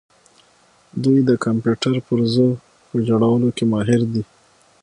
دوی 1.03 1.19
د 1.29 1.31
کمپیوټر 1.43 1.95
پرزو 2.07 2.49
په 2.87 2.95
جوړولو 3.07 3.49
کې 3.55 3.63
ماهر 3.71 4.01
دي. 4.13 4.23